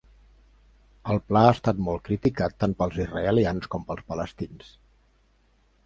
El 1.15 1.19
pla 1.31 1.43
ha 1.49 1.51
estat 1.57 1.83
molt 1.89 2.03
criticat 2.09 2.57
tant 2.65 2.75
pels 2.83 2.99
israelians 3.07 3.73
com 3.75 3.87
pels 3.91 4.09
palestins. 4.15 4.77